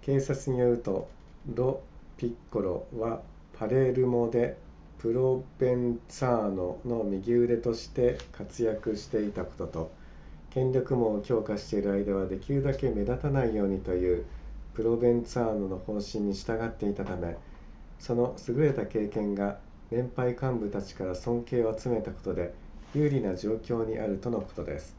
[0.00, 1.08] 警察によると
[1.54, 1.84] ロ
[2.16, 3.22] ピッコロは
[3.56, 4.58] パレルモで
[4.98, 9.92] プロヴェンツァーノの右腕として活躍していたことと
[10.50, 14.26] 権力網を強化している間はできるだけ目立たないようにという
[14.74, 17.36] プロヴェンツァーノの方針に従っていたため
[18.00, 19.58] その優れた経験が
[19.92, 22.52] 年配幹部たちから尊敬を集めたことで
[22.96, 24.96] 有利な状況にあるとのことです